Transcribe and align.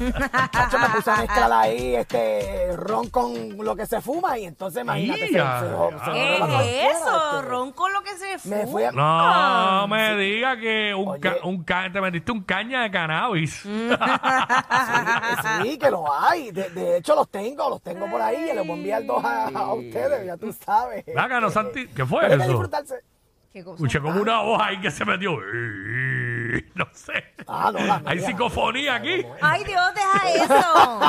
Me 0.00 0.88
puse 0.96 1.10
a 1.10 1.16
mezclar 1.16 1.52
ahí 1.52 1.94
este 1.96 2.76
ron 2.76 3.08
con 3.10 3.56
lo 3.58 3.74
que 3.76 3.86
se 3.86 4.00
fuma 4.00 4.38
y 4.38 4.44
entonces 4.46 4.82
imagínate. 4.82 5.26
se- 5.28 5.32
Ya, 5.32 5.60
se- 5.60 5.66
ya. 5.96 6.04
se- 6.04 6.12
¿Qué 6.12 6.38
se- 6.38 6.46
se- 6.46 6.86
es 6.86 6.96
eso? 6.96 7.36
este, 7.38 7.48
Ron 7.48 7.72
con 7.72 7.92
lo 7.92 8.02
que 8.02 8.16
se 8.16 8.38
fuma. 8.38 8.56
Me 8.56 8.66
fui 8.66 8.82
a... 8.84 8.92
No 8.92 9.88
me 9.88 10.16
diga 10.16 10.56
que 10.58 10.94
un, 10.94 11.08
Oye. 11.08 11.20
ca- 11.20 11.36
un 11.44 11.64
ca- 11.64 11.90
te 11.92 12.00
metiste 12.00 12.32
un 12.32 12.42
caña 12.42 12.82
de 12.82 12.90
cannabis. 12.90 13.64
Mm. 13.64 13.90
Sí, 15.62 15.78
que 15.78 15.90
lo 15.90 16.04
hay. 16.12 16.50
De, 16.50 16.68
de 16.70 16.96
hecho, 16.98 17.14
los 17.14 17.28
tengo, 17.28 17.68
los 17.70 17.82
tengo 17.82 18.08
por 18.10 18.20
ahí. 18.20 18.50
Y 18.50 18.54
les 18.54 18.66
voy 18.66 18.70
a 18.70 18.74
enviar 18.74 19.06
dos 19.06 19.24
a, 19.24 19.48
a 19.48 19.72
ustedes, 19.74 20.26
ya 20.26 20.36
tú 20.36 20.52
sabes. 20.64 21.04
Santi, 21.52 21.86
¿qué 21.88 22.04
fue 22.06 22.20
Pero 22.22 22.32
hay 22.32 22.38
que 22.38 22.44
eso? 22.44 22.52
disfrutarse. 22.52 22.94
¿Qué 23.52 23.62
cosa? 23.62 23.74
Escuché 23.76 24.00
como 24.00 24.20
una 24.20 24.40
voz 24.42 24.60
ahí 24.62 24.80
que 24.80 24.90
se 24.90 25.04
metió. 25.04 25.36
No 26.74 26.86
sé. 26.92 27.12
Ah, 27.46 27.70
no, 27.72 27.78
la 27.84 28.02
Hay 28.06 28.18
mía. 28.18 28.26
psicofonía 28.26 28.94
aquí. 28.96 29.24
Ay, 29.40 29.64
Dios, 29.64 29.82
deja 29.94 30.44
eso. 30.44 31.00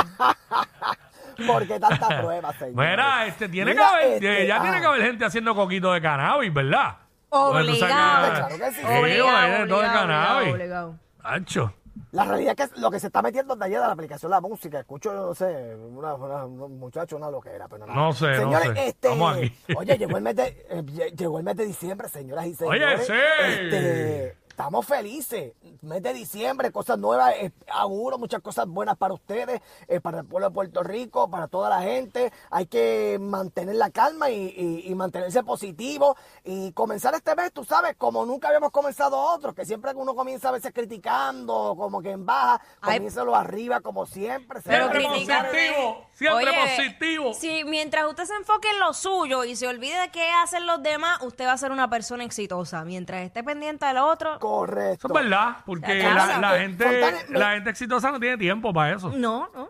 ¿Por 1.47 1.67
qué 1.67 1.79
tanta 1.79 2.21
prueba, 2.21 2.53
señor? 2.53 2.75
Mira, 2.75 3.25
este, 3.27 3.49
tiene 3.49 3.71
Mira, 3.71 3.83
que 3.89 3.93
haber, 3.93 4.13
este, 4.13 4.43
eh, 4.43 4.47
ya 4.47 4.57
ah. 4.57 4.61
tiene 4.61 4.79
que 4.79 4.85
haber 4.85 5.01
gente 5.01 5.25
haciendo 5.25 5.53
coquito 5.53 5.91
de 5.91 6.01
cannabis, 6.01 6.53
¿verdad? 6.53 6.97
Porque 7.29 7.65
tú 7.67 7.75
sabes 7.75 7.93
Obligado. 7.95 8.33
Claro 8.47 8.57
que 8.57 8.71
sí. 8.71 8.81
De 8.81 9.67
todo 9.67 9.81
de 9.81 9.87
cannabis. 9.87 10.53
obligado. 10.53 10.95
Ancho. 11.23 11.73
La 12.11 12.23
realidad 12.25 12.55
es 12.57 12.71
que 12.71 12.79
lo 12.79 12.89
que 12.91 12.99
se 12.99 13.07
está 13.07 13.21
metiendo 13.21 13.55
de 13.55 13.65
allá 13.65 13.81
de 13.81 13.87
la 13.87 13.93
aplicación 13.93 14.29
de 14.31 14.35
la 14.37 14.41
música, 14.41 14.79
escucho, 14.79 15.13
no 15.13 15.33
sé, 15.33 15.75
una, 15.75 16.13
una, 16.15 16.45
un 16.45 16.77
muchacho, 16.79 17.17
una 17.17 17.29
loquera, 17.29 17.67
pero 17.69 17.85
nada. 17.85 17.99
No 17.99 18.13
sé, 18.13 18.27
no 18.27 18.35
Señores, 18.37 18.69
sé. 18.73 18.87
este, 18.87 19.07
Vamos 19.09 19.37
aquí. 19.37 19.53
oye, 19.75 19.97
llegó 19.97 20.17
el 20.17 20.23
mes 20.23 20.35
de, 20.37 20.43
eh, 20.69 20.83
lle- 20.83 21.11
llegó 21.15 21.37
el 21.39 21.43
mes 21.45 21.55
de 21.57 21.65
diciembre, 21.65 22.07
señoras 22.09 22.45
y 22.47 22.53
señores. 22.55 23.05
sí. 23.07 23.13
Este, 23.45 24.37
estamos 24.55 24.85
felices. 24.85 25.51
Mes 25.81 26.01
de 26.01 26.13
diciembre, 26.13 26.71
cosas 26.71 26.97
nuevas, 26.97 27.33
eh, 27.41 27.51
auguro 27.69 28.17
muchas 28.17 28.41
cosas 28.41 28.65
buenas 28.65 28.95
para 28.95 29.13
ustedes, 29.13 29.61
eh, 29.89 29.99
para 29.99 30.19
el 30.19 30.25
pueblo 30.25 30.47
de 30.47 30.53
Puerto 30.53 30.81
Rico, 30.81 31.29
para 31.29 31.49
toda 31.49 31.69
la 31.69 31.81
gente. 31.81 32.31
Hay 32.49 32.65
que 32.67 33.17
mantener 33.19 33.75
la 33.75 33.89
calma 33.89 34.29
y, 34.29 34.53
y- 34.55 34.89
y 34.89 34.95
mantenerse 34.95 35.43
positivo 35.43 36.15
y 36.45 36.71
comenzar 36.71 37.13
este 37.15 37.35
mes, 37.35 37.51
tú 37.51 37.65
sabes, 37.65 37.97
como 37.97 38.25
nunca 38.25 38.47
habíamos 38.47 38.71
comenzado 38.71 39.19
otros, 39.19 39.53
que 39.53 39.65
siempre 39.65 39.91
uno 39.93 40.15
comienza 40.15 40.47
a 40.47 40.51
veces 40.53 40.71
criticando, 40.73 41.75
como 41.77 42.01
que 42.01 42.11
en 42.11 42.25
baja, 42.25 42.61
comiénzalo 42.81 43.35
arriba 43.35 43.81
como 43.81 44.05
siempre. 44.05 44.61
Pero 44.63 44.87
positivo. 44.89 46.07
Siempre 46.13 46.47
Oye, 46.49 46.75
positivo. 46.77 47.33
Si 47.33 47.65
mientras 47.65 48.07
usted 48.07 48.23
se 48.23 48.35
enfoque 48.35 48.69
en 48.69 48.79
lo 48.79 48.93
suyo 48.93 49.43
y 49.43 49.57
se 49.57 49.67
olvide 49.67 49.99
de 49.99 50.11
qué 50.11 50.29
hacen 50.31 50.65
los 50.65 50.81
demás, 50.81 51.21
usted 51.23 51.45
va 51.45 51.51
a 51.51 51.57
ser 51.57 51.73
una 51.73 51.89
persona 51.89 52.23
exitosa. 52.23 52.85
Mientras 52.85 53.21
esté 53.25 53.43
pendiente 53.43 53.85
de 53.85 53.93
lo 53.93 54.07
otro, 54.07 54.39
Correcto. 54.47 55.07
Eso 55.07 55.17
es 55.17 55.23
verdad, 55.23 55.57
porque 55.65 55.97
la, 56.03 56.57
gente, 56.59 57.25
la 57.29 57.51
gente 57.53 57.69
exitosa 57.69 58.11
no 58.11 58.19
tiene 58.19 58.37
tiempo 58.37 58.71
para 58.73 58.95
eso. 58.95 59.09
no, 59.09 59.49
no. 59.53 59.69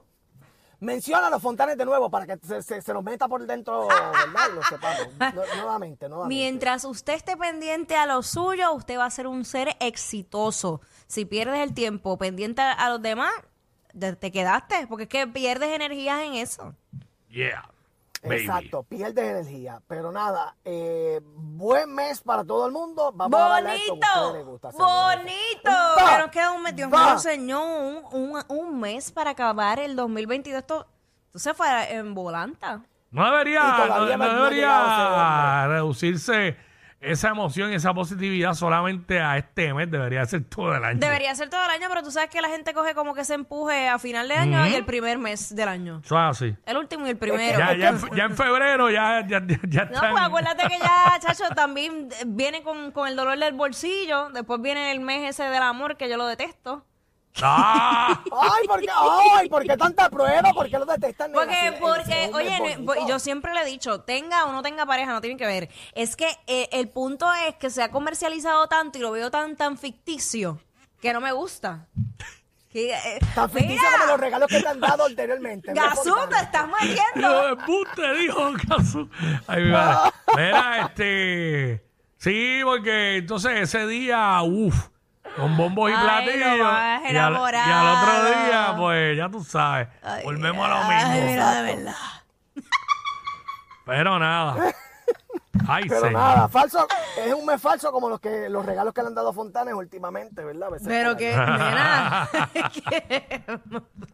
Menciona 0.82 1.28
a 1.28 1.30
los 1.30 1.42
fontanes 1.42 1.78
de 1.78 1.86
nuevo 1.86 2.12
para 2.12 2.28
que 2.28 2.38
se, 2.46 2.62
se, 2.62 2.82
se 2.82 2.94
nos 2.94 3.02
meta 3.02 3.28
por 3.30 3.44
dentro, 3.48 3.88
¿verdad? 3.88 4.50
Y 4.52 4.56
lo 4.56 4.62
sepamos. 4.64 5.08
Nu- 5.34 5.42
nuevamente, 5.62 6.10
nuevamente. 6.10 6.36
Mientras 6.36 6.84
usted 6.84 7.14
esté 7.14 7.38
pendiente 7.38 7.96
a 7.96 8.06
lo 8.06 8.22
suyo, 8.22 8.74
usted 8.74 8.98
va 9.00 9.06
a 9.06 9.10
ser 9.10 9.26
un 9.26 9.46
ser 9.46 9.78
exitoso. 9.80 10.82
Si 11.08 11.24
pierdes 11.26 11.62
el 11.62 11.74
tiempo 11.74 12.18
pendiente 12.18 12.62
a, 12.62 12.74
a 12.74 12.90
los 12.90 13.02
demás, 13.02 13.32
de- 13.94 14.16
te 14.18 14.32
quedaste, 14.34 14.86
porque 14.88 15.04
es 15.04 15.10
que 15.10 15.26
pierdes 15.28 15.70
energías 15.72 16.20
en 16.22 16.34
eso. 16.36 16.76
Yeah. 17.30 17.70
Baby. 18.28 18.42
Exacto, 18.42 18.84
pierdes 18.84 19.24
energía. 19.26 19.82
Pero 19.88 20.12
nada, 20.12 20.56
eh, 20.66 21.20
buen 21.24 21.94
mes 21.94 22.22
para 22.22 22.44
todo 22.44 22.66
el 22.68 22.72
mundo. 22.74 23.12
Vamos 23.14 23.40
a 23.40 23.48
darle 23.50 23.70
a 23.70 23.76
esto 23.76 23.96
que 24.00 24.06
a 24.08 24.34
les 24.34 24.46
¡Bonito! 24.46 24.52
gusta. 24.52 24.70
¡Bonito! 24.72 25.72
Va, 25.72 26.12
Que 26.12 26.18
nos 26.20 26.30
queda 26.32 26.52
un 26.52 26.64
mes, 26.64 26.76
Dios 26.76 26.90
mío, 26.90 27.20
señor, 27.20 27.62
un, 27.64 28.04
un, 28.12 28.44
un 28.50 28.80
mes 28.80 29.12
para 29.12 29.32
acabar 29.32 29.80
el 29.80 29.96
2022. 29.96 30.60
Esto, 30.60 30.88
esto 31.28 31.40
se 31.40 31.54
fue 31.54 31.94
en 31.94 32.14
volanta. 32.14 32.82
No 33.12 33.32
debería, 33.32 33.86
no, 33.88 34.06
debería 34.06 35.68
reducirse 35.68 36.58
esa 37.06 37.30
emoción 37.30 37.72
y 37.72 37.76
esa 37.76 37.94
positividad 37.94 38.54
solamente 38.54 39.20
a 39.20 39.38
este 39.38 39.74
mes, 39.74 39.90
debería 39.90 40.26
ser 40.26 40.44
todo 40.46 40.76
el 40.76 40.84
año. 40.84 41.00
Debería 41.00 41.34
ser 41.36 41.50
todo 41.50 41.64
el 41.64 41.70
año, 41.72 41.88
pero 41.90 42.04
tú 42.04 42.12
sabes 42.12 42.30
que 42.30 42.42
la 42.42 42.50
gente 42.50 42.74
coge 42.74 42.94
como 42.94 43.14
que 43.14 43.24
se 43.26 43.34
empuje 43.36 43.88
a 43.88 44.00
final 44.00 44.28
de 44.28 44.36
año 44.36 44.68
y 44.68 44.74
el 44.76 44.86
primer 44.86 45.18
mes 45.18 45.56
del 45.56 45.68
año. 45.70 46.02
Eso 46.04 46.16
es 46.16 46.30
así. 46.38 46.56
El 46.66 46.78
último 46.78 47.06
y 47.08 47.10
el 47.12 47.18
primero. 47.18 47.58
Ya, 47.58 47.74
ya, 47.76 47.90
en, 47.90 48.00
ya 48.16 48.24
en 48.26 48.36
febrero 48.36 48.90
ya, 48.90 49.26
ya, 49.28 49.42
ya, 49.46 49.60
ya 49.68 49.86
No, 49.86 49.94
están- 49.96 50.12
pues 50.12 50.24
acuérdate 50.24 50.68
que 50.68 50.80
ya, 50.80 51.20
chacho, 51.20 51.44
también 51.56 52.10
viene 52.28 52.64
con, 52.64 52.92
con 52.92 53.08
el 53.08 53.16
dolor 53.16 53.38
del 53.38 53.54
bolsillo. 53.54 54.30
Después 54.30 54.62
viene 54.62 54.92
el 54.92 55.00
mes 55.00 55.30
ese 55.30 55.44
del 55.44 55.64
amor 55.64 55.98
que 55.98 56.10
yo 56.10 56.18
lo 56.18 56.26
detesto. 56.28 56.86
¡Ah! 57.42 58.22
Ay, 58.32 58.68
¿por 58.68 58.80
qué? 58.82 58.88
Ay, 59.38 59.50
¿por 59.50 59.64
qué 59.64 59.76
tanta 59.78 60.10
prueba? 60.10 60.52
¿Por 60.54 60.70
qué 60.70 60.80
lo 60.80 60.86
detestan? 60.86 61.32
Porque, 61.34 61.74
porque, 61.80 62.32
oye, 62.34 62.78
no- 62.78 62.84
bonito. 62.86 63.08
yo 63.08 63.20
siempre 63.20 63.54
le 63.54 63.62
he 63.62 63.66
dicho, 63.66 64.02
tenga 64.02 64.46
o 64.46 64.52
no 64.52 64.62
tenga 64.62 64.86
pareja, 64.86 65.12
no 65.12 65.22
tiene 65.22 65.38
que 65.38 65.46
ver. 65.46 65.70
Es 65.94 66.16
que 66.16 66.28
eh, 66.48 66.70
el 66.72 66.88
punto 66.90 67.32
es 67.48 67.56
que 67.56 67.70
se 67.70 67.84
ha 67.84 67.92
comercializado 67.92 68.68
tanto 68.68 68.98
y 68.98 69.02
lo 69.02 69.12
veo 69.12 69.30
tan, 69.32 69.56
tan 69.56 69.78
ficticio 69.78 70.60
que 71.02 71.12
no 71.14 71.20
me 71.22 71.32
gusta. 71.34 71.88
Que, 72.72 72.94
eh, 72.94 73.20
Tan 73.34 73.50
ficticio 73.50 73.76
mira, 73.82 73.92
como 74.00 74.06
los 74.12 74.20
regalos 74.20 74.50
que 74.50 74.60
te 74.62 74.68
han 74.68 74.80
dado 74.82 75.06
anteriormente. 75.06 75.74
¿no? 75.74 75.82
Gazú, 75.82 76.14
te 76.30 76.36
estás 76.36 76.68
Lo 76.68 76.76
metiendo. 76.78 77.48
embuste, 77.50 78.14
dijo 78.16 78.52
Casu. 78.68 79.10
Ay, 79.48 79.64
mi 79.64 79.72
madre. 79.72 80.12
Mira, 80.36 80.82
este. 80.88 81.86
Sí, 82.18 82.60
porque 82.66 83.18
entonces 83.18 83.62
ese 83.62 83.88
día, 83.88 84.42
uff, 84.42 84.90
con 85.36 85.58
bombos 85.58 85.92
y 85.92 85.94
Ay, 85.94 86.04
platillos. 86.04 86.58
lo 86.58 86.64
y, 86.64 86.68
al, 86.68 87.12
y 87.12 87.18
al 87.18 87.36
otro 87.36 88.26
día, 88.26 88.74
pues 88.78 89.18
ya 89.18 89.30
tú 89.30 89.44
sabes, 89.44 89.88
volvemos 90.24 90.66
a 90.66 90.70
lo 90.70 90.78
mismo. 90.88 91.12
Ay, 91.12 91.22
mira, 91.24 91.52
de 91.62 91.76
verdad. 91.76 91.96
Pero 93.86 94.20
nada. 94.20 94.56
Ay, 95.68 95.86
Pero 95.88 96.02
señor. 96.02 96.14
nada, 96.14 96.48
falso, 96.50 96.88
es 97.18 97.34
un 97.34 97.46
mes 97.46 97.62
falso 97.62 97.92
como 97.92 98.10
los 98.10 98.20
que 98.20 98.50
los 98.50 98.66
regalos 98.66 98.94
que 98.94 99.02
le 99.02 99.08
han 99.08 99.16
dado 99.16 99.30
a 99.30 99.34
Fontanes 99.34 99.74
últimamente, 99.74 100.44
¿verdad? 100.44 100.70
Pero 100.86 101.16
que, 101.16 101.34
ahí. 101.34 102.54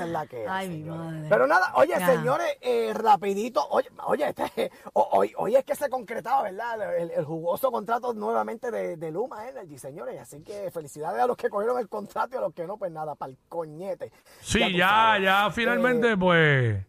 Esa 0.00 0.06
es 0.06 0.12
la 0.12 0.26
que 0.26 0.46
Ay, 0.48 0.66
es, 0.66 0.70
mi 0.72 0.78
señores. 0.82 1.00
madre. 1.14 1.26
Pero 1.28 1.46
nada, 1.46 1.72
oye, 1.76 1.94
Ya. 1.98 2.06
señores, 2.06 2.56
eh, 2.60 2.92
rapidito, 2.94 3.66
oye, 3.70 3.88
oye, 4.04 4.28
este, 4.28 4.70
ho- 4.92 5.08
hoy, 5.12 5.32
hoy 5.36 5.56
es 5.56 5.64
que 5.64 5.74
se 5.74 5.88
concretaba, 5.88 6.42
¿verdad? 6.42 6.96
El, 6.96 7.10
el 7.10 7.24
jugoso 7.24 7.70
contrato 7.70 8.12
nuevamente 8.14 8.70
de, 8.70 8.96
de 8.96 9.10
Luma 9.10 9.48
Energy, 9.48 9.78
señores. 9.78 10.20
Así 10.20 10.42
que 10.42 10.70
felicidades 10.70 11.20
a 11.22 11.26
los 11.26 11.36
que 11.36 11.48
cogieron 11.50 11.78
el 11.78 11.88
contrato 11.88 12.34
y 12.34 12.38
a 12.38 12.40
los 12.40 12.52
que 12.54 12.66
no, 12.66 12.76
pues 12.76 12.90
nada, 12.92 13.14
para 13.14 13.30
el 13.30 13.38
coñete. 13.48 14.12
Sí, 14.40 14.76
ya, 14.76 15.18
ya, 15.22 15.50
finalmente, 15.50 16.12
Eh, 16.12 16.16
pues. 16.16 16.86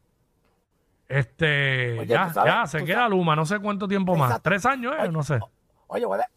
Este. 1.08 2.00
Oye, 2.00 2.08
ya, 2.08 2.30
sabes- 2.34 2.54
ya, 2.54 2.66
se 2.68 2.86
queda 2.86 2.96
sabes- 3.00 3.10
Luma, 3.12 3.36
no 3.36 3.46
sé 3.46 3.60
cuánto 3.60 3.88
tiempo 3.88 4.16
más. 4.16 4.30
Exacto. 4.30 4.50
¿Tres 4.50 4.66
años? 4.66 4.94
eh? 4.98 5.10
No 5.10 5.24
sé. 5.24 5.40
Oye, 5.88 6.06
voy 6.06 6.20
a, 6.20 6.30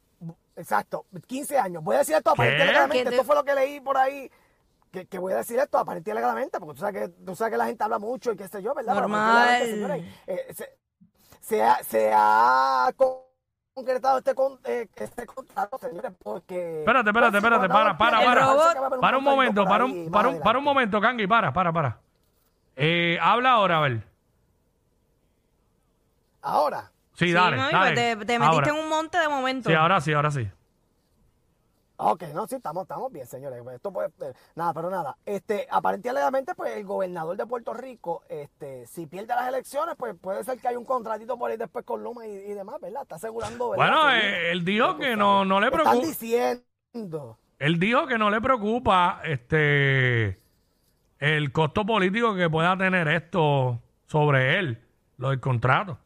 exacto, 0.57 1.07
15 1.27 1.59
años. 1.59 1.83
Voy 1.85 1.95
a 1.95 1.99
decir 2.01 2.17
esto 2.17 2.31
aparentemente, 2.31 2.67
¿Qué 2.67 2.73
legalmente. 2.73 3.05
te- 3.11 3.15
Esto 3.17 3.25
fue 3.25 3.37
lo 3.37 3.45
que 3.45 3.55
leí 3.55 3.81
por 3.81 3.97
ahí. 3.97 4.29
Que, 4.95 5.07
que 5.07 5.19
voy 5.19 5.33
a 5.33 5.39
decir 5.39 5.59
esto 5.59 5.77
aparentemente 5.77 6.21
legalmente, 6.23 6.61
porque 6.61 6.75
tú 6.77 6.81
sabes, 6.81 7.03
que, 7.03 7.09
tú 7.25 7.35
sabes 7.35 7.51
que 7.51 7.59
la 7.59 7.67
gente 7.67 7.83
habla 7.83 7.99
mucho 7.99 8.31
y 8.31 8.37
qué 8.37 8.47
sé 8.47 8.63
yo, 8.63 8.73
¿verdad? 8.75 8.95
Normal. 8.95 9.59
señores, 9.67 10.05
eh, 10.29 10.55
se, 10.55 10.79
se 11.41 11.63
ha, 11.65 11.83
se 11.83 12.13
ha 12.15 12.93
con- 12.95 13.17
concretado 13.75 14.19
este, 14.19 14.37
con- 14.37 14.61
eh, 14.63 14.87
este 14.95 15.27
contrato, 15.27 15.77
señores, 15.79 16.13
porque... 16.23 16.79
Espérate, 16.79 17.11
espérate, 17.11 17.33
pues, 17.33 17.43
espérate, 17.43 17.69
para, 17.69 17.99
para, 17.99 18.25
para. 18.25 18.45
a 18.53 19.01
Para 19.01 19.19
un 19.19 19.25
momento, 19.25 19.65
para 19.65 19.85
un, 19.85 20.11
para 20.13 20.29
un, 20.29 20.41
para 20.41 20.59
un 20.61 20.65
momento, 20.65 21.01
Kangi, 21.01 21.27
para, 21.27 21.53
para, 21.53 21.73
para. 21.73 21.99
Eh, 22.77 23.19
habla 23.21 23.51
ahora, 23.51 23.79
a 23.79 23.81
ver. 23.81 24.03
Ahora, 26.43 26.91
Sí, 27.15 27.27
Sí, 27.27 27.33
dale, 27.33 27.57
mami, 27.57 27.73
dale. 27.73 27.95
pues 27.95 28.19
te, 28.19 28.27
te 28.27 28.39
metiste 28.39 28.45
Ahora. 28.45 28.69
en 28.69 28.75
un 28.77 28.89
monte 28.89 29.19
de 29.19 29.29
momento. 29.29 29.69
Sí, 29.71 29.75
ahora 29.75 30.01
sí, 30.01 30.13
ahora 30.13 30.31
sí. 30.31 30.49
Ok, 31.97 32.25
no, 32.35 32.47
sí, 32.49 32.57
estamos, 32.57 32.83
estamos 32.83 33.13
bien, 33.13 33.27
señores. 33.27 33.63
Esto 33.73 33.93
puede, 33.93 34.09
eh, 34.21 34.33
nada, 34.57 34.75
pero 34.75 34.91
nada. 34.91 35.17
Este, 35.25 35.67
aparentemente, 35.71 36.55
pues 36.55 36.77
el 36.77 36.85
gobernador 36.85 37.37
de 37.37 37.47
Puerto 37.47 37.73
Rico, 37.73 38.23
este, 38.29 38.87
si 38.87 39.07
pierde 39.07 39.29
las 39.35 39.49
elecciones, 39.49 39.95
pues 39.97 40.15
puede 40.21 40.43
ser 40.43 40.59
que 40.59 40.69
haya 40.69 40.79
un 40.79 40.85
contratito 40.85 41.39
por 41.39 41.51
ahí 41.51 41.57
después 41.57 41.85
con 41.85 42.03
Luma 42.03 42.27
y, 42.27 42.31
y 42.33 42.55
demás, 42.55 42.81
¿verdad? 42.81 43.03
Está 43.03 43.15
asegurando, 43.17 43.71
¿verdad? 43.71 43.87
Bueno, 43.87 44.11
eh, 44.11 44.51
él 44.51 44.65
dijo 44.65 44.97
que 44.99 45.17
no, 45.17 45.45
no 45.45 45.61
le 45.61 45.67
Están 45.69 45.83
preocupa. 45.83 46.07
diciendo. 46.07 47.39
Él 47.59 47.79
dijo 47.79 48.07
que 48.07 48.19
no 48.19 48.31
le 48.31 48.41
preocupa 48.41 49.21
este 49.25 50.41
el 51.19 51.53
costo 51.53 51.87
político 51.87 52.35
que 52.35 52.51
pueda 52.51 52.77
tener 52.77 53.09
esto 53.09 53.81
sobre 54.07 54.59
él, 54.59 54.83
lo 55.17 55.31
del 55.31 55.41
contrato. 55.41 55.99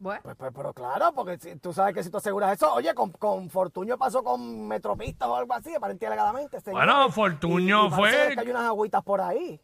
Bueno, 0.00 0.20
Pues, 0.24 0.34
pues, 0.36 0.50
pero 0.56 0.72
claro, 0.72 1.12
porque 1.14 1.38
si, 1.38 1.56
tú 1.56 1.72
sabes 1.74 1.94
que 1.94 2.02
si 2.02 2.10
tú 2.10 2.16
aseguras 2.16 2.52
eso, 2.54 2.72
oye, 2.72 2.94
con, 2.94 3.12
con 3.12 3.50
Fortuño 3.50 3.98
pasó 3.98 4.24
con 4.24 4.66
Metropistas 4.66 5.28
o 5.28 5.36
algo 5.36 5.52
así, 5.54 5.74
aparentemente. 5.74 6.58
señores. 6.60 6.86
Bueno, 6.86 7.10
Fortuño 7.10 7.84
Y- 7.84 7.86
y 7.86 7.90
parece 7.90 8.24
fue- 8.26 8.34
que 8.34 8.40
hay 8.40 8.50
unas 8.50 8.64
agüitas 8.64 9.02
por 9.04 9.20
ahí. 9.20 9.60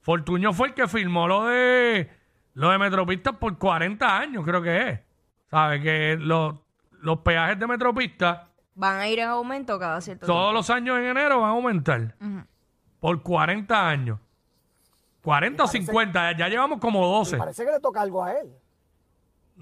Fortuño 0.00 0.52
fue 0.52 0.68
el 0.68 0.74
que 0.74 0.86
firmó 0.88 1.26
lo 1.28 1.44
de 1.46 2.10
lo 2.54 2.70
de 2.70 2.78
Metropistas 2.78 3.36
por 3.36 3.58
40 3.58 4.18
años, 4.18 4.44
creo 4.44 4.62
que 4.62 4.88
es. 4.88 5.00
¿Sabes? 5.50 5.82
Que 5.82 6.16
los, 6.18 6.54
los 7.02 7.18
peajes 7.20 7.58
de 7.58 7.66
Metropistas 7.66 8.48
van 8.74 8.98
a 9.00 9.08
ir 9.08 9.18
en 9.18 9.28
aumento 9.28 9.78
cada 9.78 10.00
cierto 10.00 10.26
todos 10.26 10.52
los 10.54 10.68
años 10.70 10.98
en 10.98 11.04
enero 11.04 11.40
van 11.40 11.50
a 11.50 11.52
aumentar. 11.52 12.14
Por 13.00 13.22
40 13.22 13.88
años. 13.88 14.18
40 15.22 15.64
o 15.64 15.66
50, 15.66 16.36
ya 16.36 16.48
llevamos 16.48 16.78
como 16.80 17.00
Y 17.00 17.10
12. 17.18 17.36
parece 17.36 17.64
que 17.64 17.72
le 17.72 17.80
toca 17.80 18.00
algo 18.00 18.22
a 18.24 18.32
él. 18.32 18.50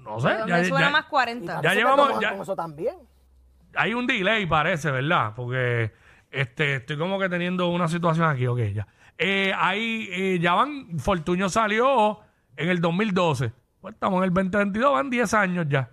No 0.05 0.19
sé, 0.19 0.27
tiempo. 0.29 0.47
ya, 0.47 0.55
Me 0.57 0.65
suena 0.65 0.85
ya- 0.87 0.91
más 0.91 1.05
Y 1.05 1.09
40. 1.09 1.55
parece 1.55 1.69
que 1.69 1.75
llevamos- 1.81 2.19
ya- 2.21 2.31
con 2.31 2.41
eso 2.41 2.55
también. 2.55 2.95
hay 3.75 3.93
un 3.93 4.07
delay, 4.07 4.45
parece, 4.45 4.89
¿verdad? 4.91 5.33
Porque 5.35 5.91
este, 6.31 6.75
estoy 6.75 6.97
como 6.97 7.17
que 7.19 7.27
teniendo 7.29 7.67
una 7.69 7.87
situación 7.87 8.29
aquí, 8.29 8.45
ok, 8.47 8.59
ya. 8.73 8.87
Eh, 9.17 9.53
ahí 9.57 10.07
eh, 10.11 10.39
ya 10.39 10.53
van, 10.53 10.99
Fortuño 10.99 11.49
salió 11.49 12.19
en 12.57 12.69
el 12.69 12.79
2012. 12.81 13.51
Pues 13.81 13.93
estamos 13.93 14.17
en 14.19 14.23
el 14.25 14.33
2022, 14.33 14.91
van 14.93 15.09
10 15.09 15.33
años 15.33 15.65
ya. 15.69 15.89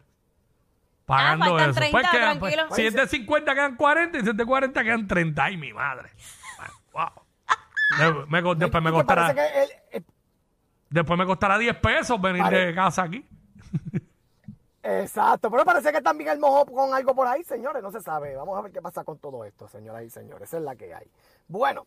Pagando 1.06 1.56
Ah, 1.58 1.64
eso. 1.64 1.74
30, 1.74 1.90
pues 2.00 2.10
quedan, 2.10 2.38
pues, 2.38 2.56
si 2.72 2.86
es 2.86 2.94
de 2.94 3.06
50 3.08 3.54
quedan 3.54 3.76
40 3.76 4.18
y 4.18 4.22
si 4.22 4.30
es 4.30 4.36
de 4.36 4.46
40 4.46 4.82
quedan 4.84 5.06
30. 5.06 5.44
Ay, 5.44 5.56
mi 5.56 5.72
madre. 5.72 6.10
Wow. 6.92 7.10
Me- 7.98 8.26
me 8.28 8.42
co- 8.42 8.54
después 8.54 8.82
me 8.82 8.90
costará, 8.92 9.30
eh, 9.92 10.02
después 10.88 11.18
me 11.18 11.26
costará 11.26 11.58
10 11.58 11.76
pesos 11.76 12.20
venir 12.20 12.44
de 12.44 12.74
casa 12.74 13.02
aquí. 13.02 13.24
Exacto, 14.82 15.50
pero 15.50 15.64
parece 15.64 15.92
que 15.92 16.02
también 16.02 16.30
él 16.30 16.38
mojó 16.40 16.66
con 16.66 16.92
algo 16.92 17.14
por 17.14 17.26
ahí, 17.26 17.44
señores, 17.44 17.82
no 17.82 17.92
se 17.92 18.00
sabe. 18.00 18.34
Vamos 18.34 18.58
a 18.58 18.62
ver 18.62 18.72
qué 18.72 18.82
pasa 18.82 19.04
con 19.04 19.18
todo 19.18 19.44
esto, 19.44 19.68
señoras 19.68 20.02
y 20.02 20.10
señores. 20.10 20.48
Esa 20.48 20.58
es 20.58 20.64
la 20.64 20.74
que 20.74 20.92
hay. 20.92 21.08
Bueno, 21.46 21.86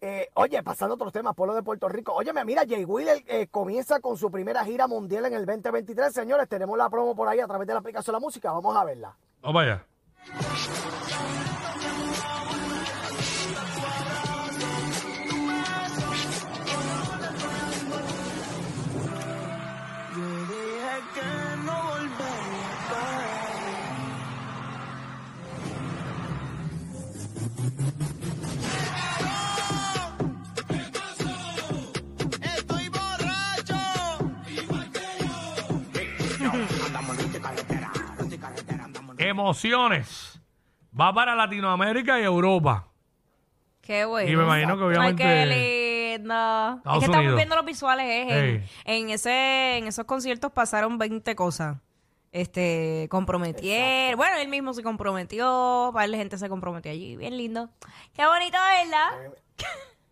eh, 0.00 0.28
oye, 0.34 0.62
pasando 0.62 0.94
a 0.94 0.96
otros 0.96 1.12
temas, 1.12 1.34
pueblo 1.34 1.54
de 1.54 1.62
Puerto 1.62 1.88
Rico. 1.88 2.12
Óyeme, 2.12 2.44
mira, 2.44 2.64
Jay 2.68 2.84
Wheeler 2.84 3.22
eh, 3.26 3.46
comienza 3.46 4.00
con 4.00 4.18
su 4.18 4.30
primera 4.30 4.64
gira 4.64 4.86
mundial 4.86 5.24
en 5.26 5.34
el 5.34 5.46
2023, 5.46 6.12
señores. 6.12 6.48
Tenemos 6.48 6.76
la 6.76 6.90
promo 6.90 7.14
por 7.14 7.28
ahí 7.28 7.40
a 7.40 7.46
través 7.46 7.66
de 7.66 7.72
la 7.72 7.80
aplicación 7.80 8.12
de 8.12 8.20
la 8.20 8.20
música. 8.20 8.52
Vamos 8.52 8.76
a 8.76 8.84
verla. 8.84 9.16
Vamos 9.40 9.62
allá. 9.62 9.86
Emociones. 39.32 40.40
Va 40.98 41.12
para 41.12 41.34
Latinoamérica 41.34 42.20
y 42.20 42.24
Europa. 42.24 42.86
Qué 43.80 44.04
bueno. 44.04 44.30
Y 44.30 44.36
me 44.36 44.44
imagino 44.44 44.76
que 44.76 44.82
obviamente... 44.84 45.24
Ay, 45.24 45.48
qué 45.48 46.16
lindo. 46.18 46.34
Estados 46.34 46.82
es 46.84 46.98
que 47.00 47.04
estamos 47.06 47.18
Unidos. 47.18 47.36
viendo 47.36 47.56
los 47.56 47.64
visuales, 47.64 48.06
eh, 48.06 48.66
en, 48.84 49.08
ese, 49.10 49.78
en 49.78 49.86
esos 49.86 50.04
conciertos 50.04 50.52
pasaron 50.52 50.98
20 50.98 51.34
cosas. 51.34 51.78
Este, 52.30 53.08
comprometieron. 53.10 54.16
Bueno, 54.18 54.36
él 54.36 54.48
mismo 54.48 54.72
se 54.74 54.82
comprometió, 54.82 55.90
para 55.92 56.06
la 56.06 56.16
gente 56.18 56.36
se 56.38 56.48
comprometió 56.48 56.92
allí. 56.92 57.16
Bien 57.16 57.36
lindo. 57.36 57.70
Qué 58.14 58.26
bonito, 58.26 58.58
¿verdad? 58.84 59.32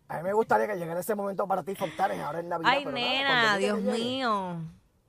A 0.07 0.17
mí 0.17 0.23
me 0.23 0.33
gustaría 0.33 0.67
que 0.67 0.75
llegara 0.75 0.99
ese 0.99 1.15
momento 1.15 1.47
para 1.47 1.63
ti, 1.63 1.73
Fontanes, 1.75 2.19
ahora 2.19 2.39
en 2.39 2.49
Navidad. 2.49 2.71
Ay, 2.71 2.83
pero 2.83 2.97
nada, 2.97 3.07
nena, 3.07 3.57
Dios 3.57 3.79
llegue. 3.79 3.91
mío. 3.91 4.57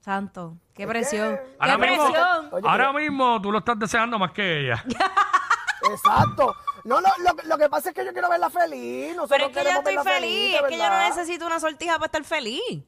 Santo. 0.02 0.56
Qué 0.74 0.82
Es 0.82 0.88
presión. 0.88 1.36
Qué 1.36 1.56
Ahora 1.60 1.78
mismo- 1.78 2.04
presión. 2.04 2.48
Oye, 2.52 2.68
Ahora 2.68 2.92
mismo 2.92 3.40
tú 3.40 3.50
lo 3.52 3.58
estás 3.58 3.78
deseando 3.78 4.18
más 4.18 4.32
que 4.32 4.60
ella. 4.66 4.84
Exacto. 5.90 6.54
No, 6.84 7.00
no, 7.00 7.08
lo, 7.18 7.48
lo 7.48 7.58
que 7.58 7.68
pasa 7.68 7.90
es 7.90 7.94
que 7.94 8.04
yo 8.04 8.12
quiero 8.12 8.28
verla 8.28 8.50
feliz. 8.50 9.14
Nosotros 9.14 9.28
Pero 9.30 9.46
es 9.46 9.56
que 9.56 9.72
yo 9.72 9.78
estoy 9.78 10.12
feliz. 10.12 10.54
Es 10.56 10.62
que 10.68 10.78
yo 10.78 10.88
no 10.88 10.98
necesito 10.98 11.46
una 11.46 11.60
sortija 11.60 11.94
para 11.94 12.06
estar 12.06 12.24
feliz. 12.24 12.82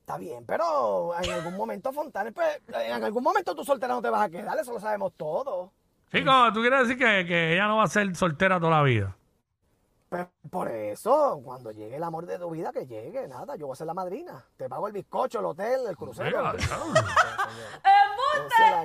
Está 0.00 0.18
bien, 0.18 0.44
pero 0.44 1.14
en 1.22 1.32
algún 1.32 1.56
momento, 1.56 1.90
Fontanes, 1.92 2.34
pues, 2.34 2.60
en 2.68 3.02
algún 3.02 3.22
momento 3.22 3.54
tú 3.54 3.64
soltera 3.64 3.94
no 3.94 4.02
te 4.02 4.10
vas 4.10 4.20
a 4.26 4.28
quedar, 4.28 4.58
eso 4.58 4.72
lo 4.72 4.78
sabemos 4.80 5.12
todos. 5.16 5.70
Sí, 6.12 6.22
como 6.22 6.52
tú 6.52 6.60
quieres 6.60 6.80
decir 6.80 6.98
que, 6.98 7.24
que 7.26 7.54
ella 7.54 7.66
no 7.68 7.78
va 7.78 7.84
a 7.84 7.88
ser 7.88 8.14
soltera 8.14 8.60
toda 8.60 8.72
la 8.76 8.82
vida. 8.82 9.16
Pues, 10.14 10.28
por 10.50 10.70
eso, 10.70 11.40
cuando 11.44 11.72
llegue 11.72 11.96
el 11.96 12.02
amor 12.04 12.24
de 12.26 12.38
tu 12.38 12.50
vida, 12.50 12.70
que 12.72 12.86
llegue, 12.86 13.26
nada, 13.26 13.56
yo 13.56 13.66
voy 13.66 13.72
a 13.74 13.76
ser 13.76 13.86
la 13.88 13.94
madrina. 13.94 14.44
Te 14.56 14.68
pago 14.68 14.86
el 14.86 14.92
bizcocho, 14.92 15.40
el 15.40 15.46
hotel, 15.46 15.80
el 15.88 15.96
crucero. 15.96 16.52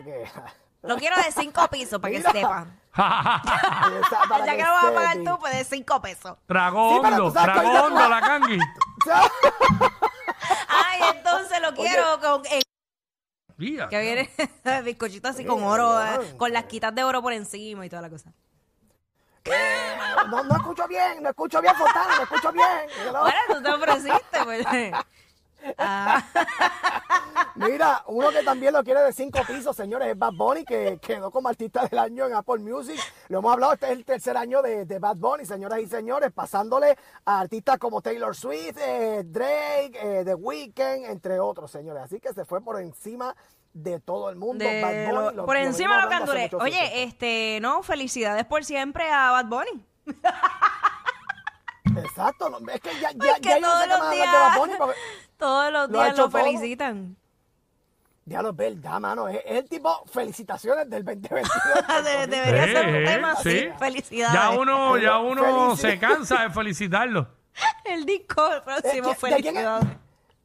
Que... 0.04 0.30
Lo 0.88 0.96
quiero 0.98 1.16
de 1.18 1.31
cinco 1.31 1.68
pisos 1.68 2.00
para 2.00 2.12
que 2.12 2.20
Mira. 2.20 2.31
sepan. 2.31 2.80
Para 2.96 4.46
Ya 4.46 4.56
que 4.56 4.64
lo 4.64 4.70
vas 4.72 4.84
a 4.86 4.94
pagar 4.94 5.18
tú, 5.26 5.38
pues 5.40 5.58
de 5.58 5.64
cinco 5.66 6.02
pesos. 6.02 6.38
Trago 6.46 6.94
Sí, 6.94 7.00
pero 7.04 7.16
hondo, 7.16 7.28
tú 7.28 7.32
sabes 7.34 7.54
que 7.56 7.60
trago 7.62 7.70
ahorita- 7.78 7.86
hondo 7.88 8.10
la 8.10 8.22
cangui. 8.22 8.60
Ay, 10.68 11.01
entonces 11.15 11.62
lo 11.62 11.74
quiero 11.74 12.20
con 12.22 12.46
el 12.51 12.62
Mira. 13.58 13.89
que 13.89 14.00
viene 14.01 14.30
el 14.63 14.84
bizcochito 14.84 15.27
así 15.27 15.44
con 15.46 15.63
oro, 15.63 16.01
eh, 16.01 16.36
con 16.38 16.53
las 16.53 16.65
quitas 16.65 16.94
de 16.96 17.03
oro 17.03 17.22
por 17.22 17.34
encima 17.34 17.86
y 17.86 17.89
toda 17.89 18.01
la 18.01 18.10
cosa. 18.10 18.32
No, 20.29 20.43
no 20.43 20.55
escucho 20.55 20.88
bien, 20.88 21.24
no 21.24 21.29
escucho 21.29 21.62
bien, 21.62 21.75
Fontanes, 21.75 22.17
no 22.17 22.24
escucho 22.24 22.51
bien. 22.51 22.67
No. 23.12 23.22
Bueno, 23.22 23.39
tú 23.48 23.63
te 23.63 23.69
ofreciste, 23.69 24.43
pues. 24.43 24.65
Ah, 25.77 26.24
Mira, 27.55 28.03
uno 28.08 28.29
que 28.29 28.43
también 28.43 28.72
lo 28.72 28.84
quiere 28.84 29.01
de 29.01 29.12
cinco 29.12 29.39
pisos, 29.46 29.75
señores, 29.75 30.08
es 30.08 30.17
Bad 30.17 30.34
Bunny, 30.34 30.63
que 30.63 30.98
quedó 31.01 31.29
como 31.31 31.50
artista 31.50 31.86
del 31.86 32.00
año 32.00 32.25
en 32.25 32.34
Apple 32.34 32.60
Music. 32.60 33.00
Lo 33.27 33.39
hemos 33.39 33.51
hablado, 33.51 33.74
este 33.74 33.88
es 33.88 33.91
el 33.91 34.05
tercer 34.05 34.38
año 34.38 34.62
de, 34.62 34.86
de 34.86 35.00
Bad 35.00 35.17
Bunny, 35.17 35.46
señoras 35.46 35.79
y 35.79 35.88
señores, 35.88 36.31
pasándole 36.31 36.98
a 37.25 37.41
artistas 37.41 37.77
como 37.77 38.01
Taylor 38.01 38.36
Swift, 38.36 38.77
eh, 38.79 39.24
Drake, 39.25 40.00
eh, 40.01 40.24
The 40.24 40.36
Weeknd, 40.36 41.05
entre 41.05 41.39
otros, 41.39 41.69
señores. 41.69 42.03
Así 42.03 42.22
que 42.22 42.34
se 42.34 42.46
fue 42.46 42.62
por 42.62 42.79
encima 42.79 43.36
de 43.74 44.00
todo 44.00 44.30
el 44.30 44.36
mundo. 44.36 44.64
de 44.66 44.82
Bad 44.82 44.92
Bunny, 44.92 45.08
lo- 45.14 45.32
lo- 45.32 45.46
por 45.46 45.56
lo 45.56 45.62
encima 45.62 45.90
venimos 45.90 46.04
lo 46.04 46.10
que 46.10 46.16
hablando 46.16 46.32
hace 46.32 46.44
anduré. 46.44 46.44
muchos 46.44 46.62
años. 46.62 46.90
Oye, 46.92 47.04
este, 47.04 47.60
no, 47.62 47.84
felicidades 47.84 48.46
por 48.46 48.64
siempre 48.66 49.10
a 49.12 49.32
Bad 49.32 49.46
Bunny. 49.46 49.86
Exacto, 51.98 52.50
no, 52.50 52.60
es 52.72 52.82
que 52.82 52.90
ya, 53.00 53.12
ya, 53.12 53.18
Porque 53.34 53.50
ya 53.50 53.56
yo 53.56 53.62
no 53.62 53.68
todos 53.70 53.80
sé 53.82 53.90
qué 53.90 53.98
los 53.98 54.12
días, 54.12 54.32
de 54.32 54.38
Bad 54.38 54.58
Bunny, 54.58 54.74
porque 54.78 54.96
todos 55.38 55.72
los 55.72 55.92
días 55.92 56.18
lo 56.18 56.30
felicitan. 56.30 57.16
ya 58.26 58.42
lo 58.44 58.50
es 58.52 58.56
verdad, 58.56 59.00
mano. 59.00 59.28
Es, 59.28 59.42
el 59.46 59.68
tipo, 59.68 60.04
felicitaciones 60.12 60.90
del 60.90 61.04
2022. 61.04 61.50
De- 62.04 62.28
debería 62.28 62.66
Sí, 62.66 62.72
ser 62.72 62.88
un 62.88 63.06
tema 63.06 63.36
sí. 63.38 63.50
así. 63.50 63.70
Felicidades. 63.80 64.34
Ya 64.34 64.50
uno, 64.52 64.98
ya 64.98 65.18
uno 65.18 65.76
se 65.76 65.98
cansa 66.00 66.44
de 66.44 66.50
felicitarlo. 66.52 67.28
El 67.84 68.06
disco 68.06 68.54
el 68.54 68.62
próximo, 68.62 69.08
¿De 69.10 69.14
de 69.14 69.16
felicidades. 69.16 69.88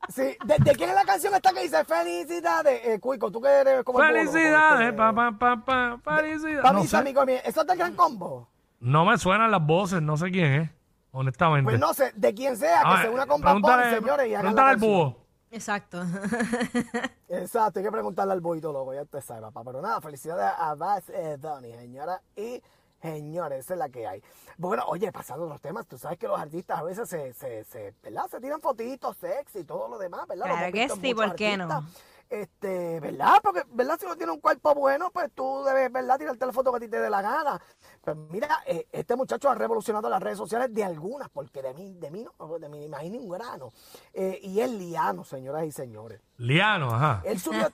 Sí, 0.08 0.36
¿de, 0.44 0.56
de 0.58 0.72
quién 0.76 0.90
es 0.90 0.94
la 0.94 1.04
canción 1.04 1.34
esta 1.34 1.52
que 1.52 1.62
dice 1.62 1.84
felicidades? 1.84 2.80
Eh, 2.86 3.00
Cuico, 3.00 3.30
tú 3.30 3.40
que 3.40 3.48
eres 3.48 3.84
como 3.84 4.00
el 4.02 4.08
bono, 4.10 4.18
Felicidades, 4.30 4.80
este, 4.88 4.92
pa, 4.96 5.12
pa, 5.12 5.32
pa, 5.38 5.56
pa, 6.02 6.16
felicidades. 6.18 6.62
pa' 6.62 6.72
No 6.72 6.80
mis 6.80 6.90
sé. 6.90 6.96
amigos 6.96 7.26
míos, 7.26 7.40
¿eso 7.44 7.60
es 7.62 7.66
del 7.66 7.78
gran 7.78 7.94
combo? 7.94 8.48
No 8.80 9.04
me 9.04 9.16
suenan 9.18 9.50
las 9.50 9.64
voces, 9.66 10.02
no 10.02 10.16
sé 10.16 10.30
quién 10.30 10.52
es, 10.52 10.70
honestamente. 11.12 11.64
Pues 11.70 11.80
no 11.80 11.94
sé, 11.94 12.12
de 12.14 12.34
quien 12.34 12.56
sea, 12.56 12.80
que 12.82 12.86
Ah, 12.88 13.02
se 13.02 13.08
una 13.08 13.26
con 13.26 13.40
pregúntale- 13.40 13.96
señores, 13.98 14.26
y 14.30 14.34
pregúntale 14.36 14.70
al 14.70 14.76
búho. 14.76 15.16
Exacto. 15.50 16.02
Exacto, 17.28 17.78
hay 17.78 17.84
que 17.84 17.90
preguntarle 17.92 18.32
al 18.32 18.40
boito 18.40 18.72
loco, 18.72 18.92
ya 18.94 19.04
te 19.04 19.20
sabe, 19.20 19.40
papá. 19.40 19.62
Pero 19.64 19.80
nada, 19.80 20.00
felicidades 20.00 20.52
a 20.58 20.74
Bad 20.74 21.02
eh, 21.08 21.36
Bunny, 21.40 21.72
señora 21.72 22.20
y 22.36 22.62
señores, 23.04 23.60
esa 23.60 23.74
es 23.74 23.78
la 23.78 23.88
que 23.88 24.06
hay. 24.06 24.22
Bueno, 24.56 24.84
oye, 24.86 25.12
pasando 25.12 25.46
los 25.46 25.60
temas, 25.60 25.86
tú 25.86 25.98
sabes 25.98 26.18
que 26.18 26.26
los 26.26 26.40
artistas 26.40 26.78
a 26.78 26.82
veces 26.82 27.08
se, 27.08 27.34
se, 27.34 27.64
se, 27.64 27.94
¿verdad? 28.02 28.26
se 28.30 28.40
tiran 28.40 28.60
fotitos 28.60 29.16
sexy 29.18 29.60
y 29.60 29.64
todo 29.64 29.88
lo 29.88 29.98
demás, 29.98 30.26
¿verdad? 30.26 30.46
Claro 30.46 30.72
que 30.72 30.88
sí, 30.88 31.14
¿por 31.14 31.34
qué 31.34 31.56
no? 31.56 31.86
Este, 32.30 33.00
¿verdad? 33.00 33.34
Porque, 33.42 33.62
¿verdad? 33.70 33.96
Si 33.98 34.06
uno 34.06 34.16
tiene 34.16 34.32
un 34.32 34.40
cuerpo 34.40 34.74
bueno, 34.74 35.10
pues 35.12 35.30
tú 35.34 35.62
debes, 35.64 35.90
¿verdad? 35.92 36.18
Tirarte 36.18 36.46
la 36.46 36.52
foto 36.52 36.70
que 36.72 36.76
a 36.78 36.80
ti 36.80 36.88
te 36.88 37.00
dé 37.00 37.08
la 37.10 37.22
gana. 37.22 37.60
Pues 38.00 38.16
mira, 38.16 38.62
eh, 38.66 38.86
este 38.92 39.16
muchacho 39.16 39.48
ha 39.50 39.54
revolucionado 39.54 40.08
las 40.08 40.22
redes 40.22 40.38
sociales 40.38 40.72
de 40.74 40.84
algunas, 40.84 41.28
porque 41.30 41.62
de 41.62 41.72
mí, 41.74 41.94
de 41.94 42.10
mí 42.10 42.24
no, 42.38 42.58
de 42.58 42.68
mí 42.68 42.78
ni 42.80 42.84
imagino 42.86 43.18
un 43.18 43.28
grano. 43.30 43.72
Eh, 44.12 44.38
y 44.42 44.60
es 44.60 44.70
liano, 44.70 45.24
señoras 45.24 45.64
y 45.64 45.72
señores. 45.72 46.20
Liano, 46.38 46.88
ajá. 46.94 47.22
Él 47.24 47.38
subió, 47.38 47.68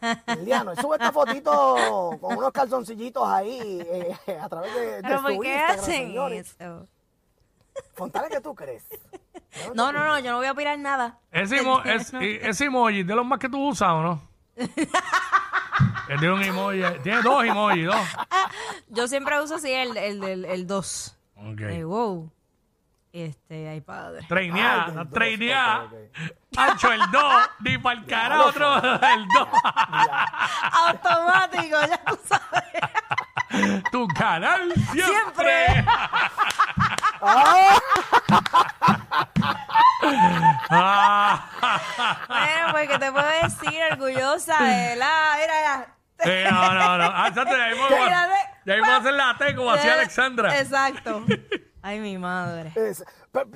Liano, 0.45 0.73
él 0.73 0.78
sube 0.78 0.97
esta 0.97 1.12
fotito 1.12 2.19
con 2.21 2.37
unos 2.37 2.52
calzoncillitos 2.52 3.26
ahí 3.26 3.80
eh, 3.85 4.16
a 4.40 4.49
través 4.49 4.75
de, 4.75 4.80
de 4.97 5.02
Pero 5.02 5.16
su 5.19 5.23
¿por 5.23 5.33
qué 5.33 5.37
Instagram, 5.54 5.78
hacen 5.80 5.95
señores. 5.95 6.57
eso? 6.59 6.87
Fontana, 7.95 8.28
¿qué 8.28 8.40
tú 8.40 8.54
crees? 8.54 8.85
No, 9.75 9.90
no, 9.92 10.04
no, 10.04 10.19
yo 10.19 10.30
no 10.33 10.37
voy 10.38 10.47
a 10.47 10.52
opinar 10.52 10.78
nada. 10.78 11.19
Ese, 11.33 11.57
emo- 11.62 11.83
es- 11.85 12.12
ese 12.14 12.64
emoji, 12.66 13.02
de 13.02 13.14
los 13.14 13.25
más 13.25 13.38
que 13.38 13.49
tú 13.49 13.69
usas, 13.69 13.88
¿o 13.90 14.02
no? 14.02 14.29
Él 16.08 16.18
tiene 16.18 16.34
un 16.34 16.42
emoji, 16.42 16.82
tiene 17.02 17.22
dos 17.22 17.44
emojis, 17.44 17.86
dos. 17.86 17.96
Yo 18.88 19.06
siempre 19.08 19.40
uso 19.40 19.54
así 19.56 19.72
el 19.72 19.88
2. 19.94 19.96
El, 19.96 20.24
el, 20.24 20.44
el 20.44 20.66
dos. 20.66 21.16
Ok. 21.36 21.60
Eh, 21.60 21.84
wow. 21.84 22.30
Este, 23.12 23.68
ay 23.68 23.80
padre. 23.80 24.18
Ay, 24.20 24.26
Traineada, 24.28 24.86
del 24.86 24.94
dos, 24.94 25.10
traineada. 25.10 25.84
ok, 25.84 25.92
Ancho, 26.56 26.92
el 26.92 27.10
2, 27.10 27.22
ni 27.60 27.78
para 27.78 27.98
el 28.00 28.06
cara 28.06 28.42
otro, 28.44 28.76
el 28.76 29.26
2. 29.34 29.48
Automático, 30.86 31.76
ya 31.88 32.04
tú 32.04 32.18
sabes. 32.24 33.82
Tu 33.90 34.06
canal 34.08 34.72
siempre. 34.92 35.66
Siempre. 35.66 35.84
Bueno, 42.28 42.73
pues, 42.73 42.88
¿qué 42.88 42.99
te 42.99 43.12
puedo 43.12 43.26
decir? 43.42 43.80
Orgullosa 43.92 44.62
de 44.62 44.97
la... 44.97 45.37
Mira, 45.40 45.54
ya. 45.62 45.87
eh, 46.25 46.49
no, 46.50 46.75
no, 46.75 46.99
no. 46.99 47.04
Ah, 47.14 47.30
ya 47.35 47.45
mismo 47.45 47.88
ya 48.64 48.76
mismo 48.76 48.92
hacer 48.92 49.12
la 49.14 49.37
T 49.38 49.54
como 49.54 49.71
hacía 49.73 49.95
Alexandra. 49.95 50.59
Exacto. 50.59 51.25
Ay, 51.82 51.99
mi 52.00 52.18
madre. 52.18 52.72
Es- 52.75 53.04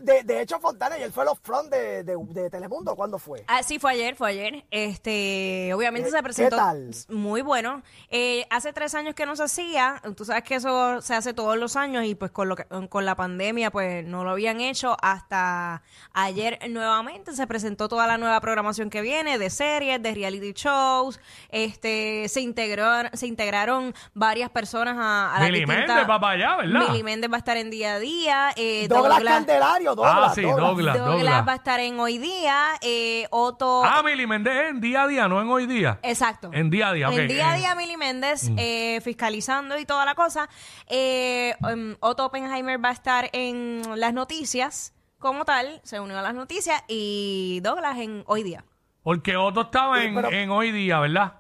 de, 0.03 0.23
de 0.23 0.41
hecho, 0.41 0.61
Fontana, 0.61 0.97
y 0.99 1.03
él 1.03 1.11
fue 1.11 1.25
los 1.25 1.39
front 1.41 1.69
de, 1.69 2.05
de, 2.05 2.17
de 2.17 2.49
Telemundo, 2.49 2.95
¿cuándo 2.95 3.19
fue? 3.19 3.45
Ah, 3.49 3.63
sí, 3.65 3.81
fue 3.81 3.91
ayer, 3.93 4.15
fue 4.15 4.31
ayer. 4.31 4.65
Este, 4.71 5.73
obviamente 5.75 6.09
¿Qué- 6.11 6.17
se 6.17 6.23
presentó 6.23 6.57
qué 6.57 6.63
tal? 6.63 6.91
muy 7.09 7.43
bueno. 7.43 7.83
Eh, 8.09 8.47
hace 8.51 8.73
tres 8.73 8.95
años 8.95 9.15
que 9.17 9.27
no 9.27 9.35
se 9.35 9.43
hacía. 9.43 10.01
Tú 10.17 10.25
sabes 10.25 10.45
que 10.45 10.55
eso 10.55 11.03
se 11.03 11.15
hace 11.15 11.35
todos 11.35 11.57
los 11.59 11.75
años 11.77 12.05
y 12.05 12.15
pues 12.15 12.31
con 12.31 12.49
lo 12.49 12.55
que, 12.57 12.67
con 12.89 13.05
la 13.05 13.17
pandemia 13.17 13.71
pues 13.73 14.07
no 14.07 14.23
lo 14.23 14.31
habían 14.31 14.61
hecho 14.61 14.97
hasta 15.03 15.83
ayer 16.13 16.59
nuevamente 16.71 17.33
se 17.33 17.47
presentó 17.47 17.89
toda 17.89 18.07
la 18.07 18.17
nueva 18.17 18.41
programación 18.41 18.91
que 18.91 19.01
viene 19.01 19.39
de 19.39 19.51
series, 19.51 20.01
de 20.03 20.15
reality 20.15 20.53
shows. 20.55 21.19
Este, 21.49 22.29
se 22.29 22.41
integró, 22.41 22.87
se 23.13 23.27
integraron 23.27 23.93
varias 24.15 24.51
personas 24.51 24.97
a, 24.99 25.35
a 25.35 25.41
las 25.41 25.51
Mili 25.51 25.67
Méndez 25.67 25.97
va 26.09 26.21
para 26.21 26.35
allá, 26.35 26.57
¿verdad? 26.59 26.89
Mili 26.89 27.03
Méndez 27.03 27.31
va 27.31 27.37
a 27.37 27.39
estar 27.39 27.57
en 27.57 27.71
día 27.71 27.95
a 27.95 27.99
día. 27.99 28.14
Eh, 28.57 28.87
Douglas, 28.89 29.23
Candelario, 29.23 29.95
Douglas. 29.95 30.17
Ah, 30.31 30.33
sí, 30.35 30.43
Douglas. 30.43 30.97
Douglas 30.99 31.47
va 31.49 31.53
a 31.53 31.57
estar 31.57 31.81
en 31.81 31.99
hoy 31.99 32.19
día. 32.19 32.71
Eh, 32.81 33.27
Otto. 33.31 33.83
Ah, 33.85 34.03
Mili 34.05 34.27
Méndez 34.27 34.71
en 34.71 34.81
día 34.81 35.03
a 35.03 35.07
día, 35.07 35.29
no 35.29 35.41
en 35.41 35.49
hoy 35.49 35.67
día. 35.67 35.99
Exacto. 36.03 36.51
En 36.53 36.71
día 36.71 36.89
a 36.89 36.93
día, 36.93 37.09
ok. 37.11 37.17
En 37.19 37.29
día 37.29 37.51
a 37.53 37.57
día, 37.57 37.75
Mili 37.75 37.97
Méndez 37.97 38.51
eh, 38.57 39.01
fiscalizando 39.03 39.79
y 39.79 39.85
toda 39.85 40.05
la 40.05 40.15
cosa. 40.15 40.49
Eh, 40.87 41.55
um, 41.63 41.95
Otto 42.01 42.27
Oppenheimer 42.27 42.83
va 42.83 42.91
a 42.91 42.93
estar 42.93 43.29
en 43.33 43.83
las 43.97 44.13
noticias 44.15 44.93
como 45.19 45.45
tal, 45.45 45.81
se 45.85 46.01
unió 46.01 46.19
a 46.19 46.23
las 46.23 46.35
noticias 46.35 46.83
y 46.89 47.61
Douglas 47.63 47.99
en 47.99 48.25
hoy 48.27 48.43
día. 48.43 48.65
Porque 49.03 49.37
Otto 49.37 49.63
estaba 49.63 49.99
Sí, 50.01 50.07
en, 50.07 50.15
pero- 50.15 50.31
en 50.31 50.51
hoy 50.51 50.71
día, 50.73 50.99
¿verdad? 51.01 51.35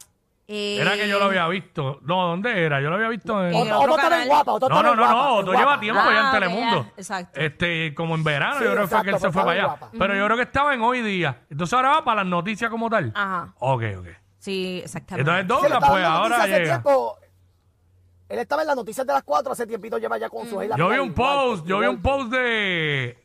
Eh, 0.46 0.76
Era 0.78 0.92
que 0.94 1.08
yo 1.08 1.18
lo 1.18 1.24
había 1.24 1.48
visto. 1.48 2.00
No, 2.02 2.26
¿dónde 2.26 2.64
era? 2.64 2.78
Yo 2.80 2.90
lo 2.90 2.96
había 2.96 3.08
visto 3.08 3.46
en... 3.46 3.54
Otro 3.54 3.96
canal. 3.96 4.26
guapa, 4.28 4.52
Otto 4.52 4.68
No, 4.68 4.82
no, 4.82 4.94
no, 4.94 5.08
no, 5.08 5.34
Otto 5.36 5.52
lleva 5.54 5.80
tiempo 5.80 6.02
ya 6.04 6.10
en 6.10 6.16
Ah, 6.18 6.28
ok, 6.28 6.34
Telemundo. 6.34 6.82
ya, 6.84 6.92
exacto. 6.98 7.40
Este, 7.40 7.94
como 7.94 8.14
en 8.14 8.24
verano, 8.24 8.58
Sí, 8.58 8.64
yo 8.64 8.72
creo 8.72 8.82
que 8.82 8.88
fue 8.88 9.02
que 9.04 9.08
él 9.08 9.14
exacto, 9.14 9.28
se 9.28 9.32
fue 9.32 9.42
para 9.42 9.52
allá. 9.52 9.66
guapa. 9.78 9.90
Pero 9.98 10.14
yo 10.16 10.24
creo 10.26 10.36
que 10.36 10.42
estaba 10.42 10.74
en 10.74 10.82
hoy 10.82 11.00
día. 11.00 11.42
Entonces 11.50 11.72
ahora 11.72 11.88
va 11.92 12.04
para 12.04 12.22
las 12.24 12.26
noticias 12.30 12.70
como 12.70 12.90
tal. 12.90 13.10
Ajá. 13.14 13.54
Ok, 13.58 13.82
ok. 14.00 14.06
Sí, 14.38 14.82
exactamente. 14.84 15.30
Entonces 15.30 15.48
Douglas, 15.48 15.72
estaba 15.78 15.92
pues 15.94 16.04
ahora 16.04 16.28
noticias 16.36 16.40
hace 16.50 16.58
llega. 16.62 16.74
tiempo. 16.74 17.16
Él 18.28 18.38
estaba 18.38 18.62
en 18.62 18.66
las 18.68 18.76
noticias 18.76 19.06
de 19.06 19.12
las 19.14 19.22
cuatro, 19.22 19.52
hace 19.52 19.66
tiempito 19.66 19.96
lleva 19.98 20.18
ya 20.18 20.28
con 20.28 20.46
su 20.46 20.62
hija. 20.62 20.76
Yo 20.76 20.88
vi 20.90 20.98
un 20.98 21.14
post, 21.14 21.66
yo 21.66 21.78
vi 21.78 21.86
un 21.86 22.02
post 22.02 22.30
de 22.30 23.23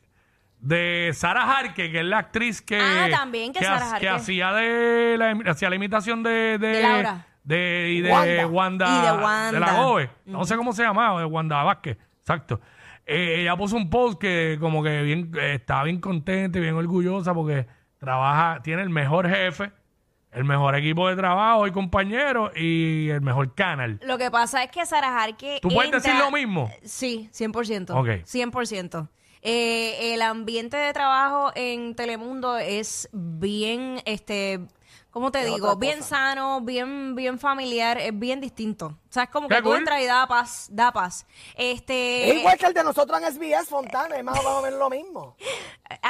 de 0.60 1.12
Sara 1.14 1.58
Harke, 1.58 1.92
que 1.92 2.00
es 2.00 2.06
la 2.06 2.18
actriz 2.20 2.62
que 2.62 2.80
Ah, 2.80 3.08
también 3.10 3.54
que 3.54 3.60
Sara 3.64 3.86
ha- 3.86 3.90
Harke. 3.92 4.02
que 4.02 4.10
hacía 4.10 4.52
de 4.54 5.16
la, 5.18 5.32
hacía 5.52 5.70
la 5.70 5.76
imitación 5.76 6.22
de 6.24 6.58
de, 6.58 6.68
De 6.68 6.82
Laura. 6.82 7.26
de- 7.44 7.90
y 7.92 8.02
de 8.02 8.12
Wanda. 8.12 8.48
Wanda, 8.48 8.88
Y 8.88 9.06
de 9.18 9.24
Wanda. 9.24 9.60
la 9.60 9.74
Gobe. 9.82 10.10
No 10.26 10.44
sé 10.46 10.56
cómo 10.58 10.74
se 10.74 10.84
llamaba, 10.84 11.20
de 11.20 11.26
Wanda 11.26 11.64
Vázquez. 11.64 11.98
Exacto. 12.20 12.60
Eh, 13.06 13.42
ella 13.42 13.56
puso 13.56 13.76
un 13.76 13.90
post 13.90 14.20
que 14.22 14.58
como 14.60 14.84
que 14.84 15.02
bien 15.02 15.32
eh, 15.40 15.56
estaba 15.56 15.84
bien 15.84 16.00
contenta 16.00 16.60
y 16.60 16.62
bien 16.62 16.76
orgullosa 16.76 17.34
porque 17.34 17.66
trabaja, 17.98 18.62
tiene 18.62 18.84
el 18.84 18.90
mejor 18.90 19.28
jefe, 19.30 19.72
el 20.32 20.44
mejor 20.44 20.76
equipo 20.76 21.10
de 21.10 21.16
trabajo 21.16 21.66
y 21.66 21.72
compañeros 21.72 22.52
y 22.56 23.10
el 23.10 23.22
mejor 23.22 23.56
canal. 23.56 24.00
Lo 24.06 24.18
que 24.20 24.30
pasa 24.30 24.64
es 24.64 24.70
que 24.70 24.86
Sara 24.86 25.10
Jarque. 25.12 25.58
¿Tú 25.62 25.70
puedes 25.70 25.92
entra- 25.92 26.02
decir 26.02 26.20
lo 26.24 26.30
mismo? 26.32 26.70
Sí, 26.84 27.30
100%. 27.34 27.96
Ok. 27.96 28.24
100%. 28.26 29.10
Eh, 29.42 30.14
el 30.14 30.22
ambiente 30.22 30.78
de 30.78 30.92
trabajo 30.94 31.52
en 31.56 31.96
Telemundo 31.96 32.58
es 32.58 33.08
bien, 33.14 34.02
este, 34.06 34.60
¿cómo 35.12 35.32
te 35.32 35.40
Es 35.42 35.46
digo? 35.54 35.76
Bien 35.78 36.04
sano, 36.04 36.62
bien, 36.62 37.16
bien 37.16 37.40
familiar, 37.40 37.98
es 38.00 38.18
bien 38.18 38.42
distinto. 38.42 38.88
O 38.88 39.12
sea, 39.12 39.24
es 39.24 39.30
como 39.30 39.48
que 39.48 39.56
tú 39.58 39.70
cool. 39.70 39.78
entras 39.78 40.02
y 40.02 40.06
da 40.06 40.28
paz, 40.28 40.68
da 40.72 40.92
paz. 40.92 41.26
Este, 41.56 42.30
Es 42.32 42.38
igual 42.38 42.58
que 42.58 42.66
el 42.66 42.74
de 42.74 42.84
nosotros 42.84 43.20
en 43.22 43.34
SBS, 43.34 43.70
Fontana, 43.70 44.18
es 44.18 44.24
más 44.24 44.40
o 44.44 44.62
menos 44.62 44.78
lo 44.80 44.90
mismo. 44.90 45.36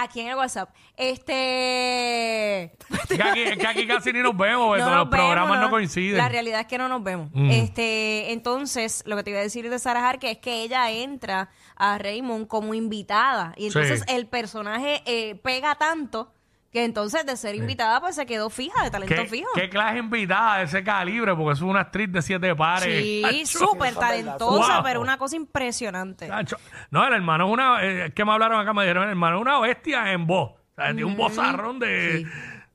Aquí 0.03 0.21
en 0.21 0.27
el 0.29 0.35
WhatsApp. 0.35 0.69
Este, 0.97 2.71
Que 3.07 3.23
aquí, 3.23 3.43
que 3.57 3.67
aquí 3.67 3.87
casi 3.87 4.13
ni 4.13 4.19
nos 4.21 4.35
vemos, 4.37 4.77
No 4.79 4.85
los 4.85 5.09
vemos, 5.09 5.09
programas 5.09 5.57
no, 5.57 5.63
no. 5.65 5.69
coinciden. 5.69 6.17
La 6.17 6.29
realidad 6.29 6.61
es 6.61 6.67
que 6.67 6.77
no 6.77 6.87
nos 6.87 7.03
vemos. 7.03 7.29
Mm. 7.33 7.49
Este, 7.51 8.31
entonces, 8.31 9.03
lo 9.05 9.15
que 9.15 9.23
te 9.23 9.29
iba 9.31 9.39
a 9.39 9.43
decir 9.43 9.69
de 9.69 9.79
Sarah 9.79 10.07
Harke 10.07 10.31
es 10.31 10.37
que 10.37 10.61
ella 10.63 10.89
entra 10.91 11.49
a 11.75 11.97
Raymond 11.97 12.47
como 12.47 12.73
invitada. 12.73 13.53
Y 13.57 13.67
entonces 13.67 14.03
Sí. 14.07 14.15
el 14.15 14.27
personaje 14.27 15.01
eh, 15.05 15.35
pega 15.35 15.75
tanto 15.75 16.31
que 16.71 16.83
entonces 16.83 17.25
de 17.25 17.35
ser 17.35 17.55
invitada, 17.55 17.99
pues 17.99 18.15
se 18.15 18.25
quedó 18.25 18.49
fija, 18.49 18.83
de 18.83 18.91
talento 18.91 19.15
¿Qué, 19.15 19.25
fijo. 19.27 19.49
qué 19.55 19.69
clase 19.69 19.97
invitada 19.97 20.57
de 20.59 20.63
ese 20.65 20.83
calibre? 20.83 21.35
Porque 21.35 21.53
es 21.53 21.61
una 21.61 21.79
actriz 21.81 22.11
de 22.11 22.21
siete 22.21 22.55
pares. 22.55 23.03
Sí, 23.03 23.45
súper 23.45 23.95
talentosa, 23.95 24.75
Wow. 24.75 24.83
pero 24.83 25.01
una 25.01 25.17
cosa 25.17 25.35
impresionante. 25.35 26.31
acho. 26.31 26.57
No, 26.91 27.05
el 27.07 27.13
hermano 27.13 27.47
es 27.47 27.53
una... 27.53 27.83
eh, 27.83 28.05
Es 28.07 28.13
que 28.13 28.23
me 28.25 28.31
hablaron 28.33 28.59
acá, 28.59 28.73
me 28.73 28.83
dijeron, 28.83 29.03
el 29.05 29.09
hermano 29.09 29.37
es 29.37 29.41
una 29.41 29.59
bestia 29.59 30.11
en 30.11 30.27
voz. 30.27 30.51
O 30.51 30.75
sea, 30.75 30.85
tiene 30.87 31.05
un 31.05 31.17
vozarrón 31.17 31.79
de... 31.79 32.25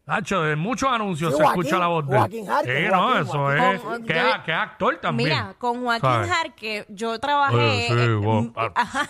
Nacho, 0.07 0.43
de 0.43 0.55
muchos 0.55 0.91
anuncios 0.93 1.31
Sí, 1.33 1.39
se 1.39 1.43
Joaquín- 1.45 1.61
escucha 1.63 1.79
la 1.79 1.87
voz 1.87 2.07
de 2.07 2.13
él. 2.13 2.19
Joaquín 2.21 2.51
Harque, 2.51 2.77
Sí, 2.85 2.93
no, 2.93 2.99
Joaquín, 3.03 3.23
eso 3.23 3.33
Joaquín. 3.39 3.63
es... 3.65 3.81
Con- 3.81 4.05
que, 4.05 4.15
yo- 4.15 4.21
es- 4.29 4.39
que 4.45 4.51
es 4.53 4.59
actor 4.59 4.97
también. 5.01 5.29
Mira, 5.31 5.55
con 5.57 5.83
Joaquín 5.83 6.11
¿sabes? 6.11 6.31
Jarque, 6.31 6.85
yo 6.91 7.19
trabajé. 7.19 7.57
Oye, 7.57 7.87
sí, 7.89 7.95
eh, 7.95 8.15
voz- 8.17 8.45
mm, 8.45 8.53
ah, 8.55 8.73
ajá. 8.75 9.09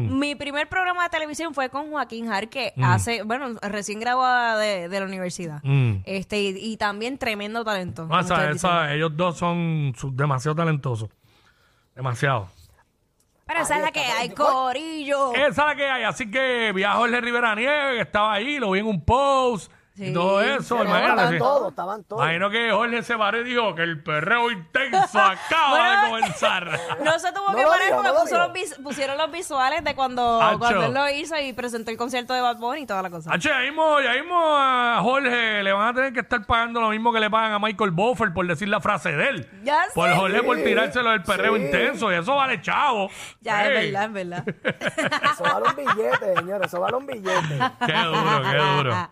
Mi 0.00 0.34
primer 0.34 0.68
programa 0.68 1.04
de 1.04 1.08
televisión 1.08 1.54
fue 1.54 1.70
con 1.70 1.90
Joaquín 1.90 2.28
Jarque, 2.28 2.74
Mm. 2.76 2.84
hace, 2.84 3.22
bueno, 3.22 3.58
recién 3.62 4.00
graduada 4.00 4.58
de, 4.58 4.90
de 4.90 5.00
la 5.00 5.06
universidad. 5.06 5.60
Mm. 5.62 6.02
Este, 6.04 6.38
y, 6.42 6.72
y 6.72 6.76
también 6.76 7.16
tremendo 7.16 7.64
talento. 7.64 8.02
No, 8.02 8.08
como 8.08 8.20
esa- 8.20 8.50
esa- 8.50 8.92
ellos 8.92 9.16
dos 9.16 9.38
son 9.38 9.94
demasiado 10.12 10.54
talentosos. 10.56 11.08
Demasiado. 11.94 12.48
Pero 13.46 13.60
esa 13.60 13.76
es 13.78 13.82
la 13.82 13.92
que 13.92 14.00
hay. 14.00 14.28
Corillo. 14.28 15.32
Esa 15.34 15.46
es 15.48 15.56
la 15.56 15.74
que 15.74 15.88
hay. 15.88 16.04
Así 16.04 16.30
que 16.30 16.70
vi 16.74 16.84
a 16.84 16.92
Jorge 16.92 17.18
Rivera 17.22 17.54
Nieve, 17.54 17.94
que 17.96 18.02
estaba 18.02 18.34
ahí, 18.34 18.58
lo 18.58 18.72
vi 18.72 18.80
en 18.80 18.86
un 18.86 19.02
post 19.02 19.72
y 19.98 20.06
Sí. 20.06 20.12
todo 20.12 20.40
eso. 20.40 20.76
Imagínate. 20.84 21.10
estaban 21.34 21.38
todos, 21.38 21.68
estaban 21.70 22.04
todos. 22.04 22.22
Imagino 22.22 22.50
que 22.50 22.70
Jorge 22.70 23.02
se 23.02 23.16
paró 23.16 23.40
y 23.40 23.44
dijo 23.44 23.74
que 23.74 23.82
el 23.82 24.02
perreo 24.02 24.50
intenso 24.50 24.98
acaba 25.20 25.70
Bueno, 25.70 26.02
de 26.02 26.08
comenzar. 26.08 26.80
No 27.04 27.18
se 27.18 27.32
tuvo 27.32 27.48
No 27.50 27.56
que 27.56 27.62
lo 27.62 27.68
parar 27.68 27.84
digo, 27.84 27.96
porque 27.96 28.08
no 28.08 28.14
lo 28.14 28.20
puso 28.20 28.34
digo. 28.34 28.46
los 28.46 28.52
vis- 28.52 28.78
pusieron 28.82 29.18
los 29.18 29.30
visuales 29.32 29.84
de 29.84 29.94
cuando, 29.94 30.40
Acho. 30.42 30.58
cuando 30.58 30.84
él 30.86 30.94
lo 30.94 31.08
hizo 31.10 31.36
y 31.38 31.52
presentó 31.52 31.90
el 31.90 31.96
concierto 31.96 32.32
de 32.34 32.40
Bad 32.40 32.58
Bunny 32.58 32.82
y 32.82 32.86
toda 32.86 33.02
la 33.02 33.10
cosa. 33.10 33.32
Hacho, 33.32 33.48
ya 33.48 33.60
mismo, 33.60 34.00
ya 34.00 34.12
mismo 34.14 34.36
a 34.56 34.98
Jorge 35.02 35.62
le 35.62 35.72
van 35.72 35.88
a 35.88 35.94
tener 35.94 36.12
que 36.12 36.20
estar 36.20 36.44
pagando 36.46 36.80
lo 36.80 36.90
mismo 36.90 37.12
que 37.12 37.20
le 37.20 37.30
pagan 37.30 37.52
a 37.52 37.58
Michael 37.58 37.90
Buffer 37.90 38.32
por 38.32 38.46
decir 38.46 38.68
la 38.68 38.80
frase 38.80 39.12
de 39.12 39.28
él. 39.28 39.50
Ya 39.64 39.84
Por 39.94 40.08
sé. 40.08 40.16
Jorge 40.16 40.42
por 40.42 40.56
tirárselo 40.58 41.10
del 41.10 41.22
perreo 41.22 41.56
sí. 41.56 41.62
intenso 41.62 42.12
y 42.12 42.14
eso 42.16 42.34
vale 42.36 42.60
chavo. 42.62 43.10
Ya, 43.40 43.66
Ey. 43.66 43.88
es 43.88 43.92
verdad, 43.92 44.04
es 44.04 44.12
verdad. 44.12 44.44
Eso 45.32 45.42
vale 45.44 45.66
un 45.68 45.76
billete, 45.76 46.34
señores, 46.36 46.66
eso 46.68 46.80
vale 46.80 46.96
un 46.96 47.06
billete. 47.06 47.58
Qué 47.86 47.92
duro, 47.92 48.42
qué 48.50 48.56
duro. 48.56 49.10